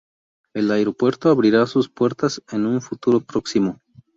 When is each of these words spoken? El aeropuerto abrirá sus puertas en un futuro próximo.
El 0.55 0.71
aeropuerto 0.71 1.29
abrirá 1.29 1.67
sus 1.67 1.87
puertas 1.87 2.41
en 2.51 2.65
un 2.65 2.81
futuro 2.81 3.19
próximo. 3.21 3.79